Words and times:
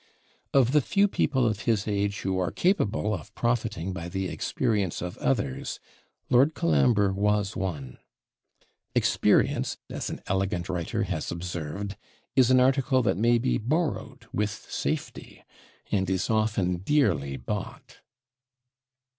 Of 0.51 0.71
the 0.71 0.81
few 0.81 1.07
people 1.07 1.45
of 1.45 1.59
his 1.69 1.87
age 1.87 2.21
who 2.21 2.39
are 2.39 2.49
capable 2.49 3.13
of 3.13 3.35
profiting 3.35 3.93
by 3.93 4.09
the 4.09 4.29
experience 4.29 4.99
of 4.99 5.15
others, 5.19 5.79
Lord 6.27 6.55
Colambre 6.55 7.13
was 7.13 7.55
one. 7.55 7.99
'Experience,' 8.95 9.77
as 9.91 10.09
an 10.09 10.19
elegant 10.25 10.69
writer 10.69 11.03
has 11.03 11.31
observed, 11.31 11.97
'is 12.35 12.49
an 12.49 12.59
article 12.59 13.03
that 13.03 13.15
may 13.17 13.37
be 13.37 13.59
borrowed 13.59 14.25
with 14.33 14.49
safety, 14.71 15.43
and 15.91 16.09
is 16.09 16.31
often 16.31 16.77
dearly 16.77 17.37
bought.' 17.37 17.99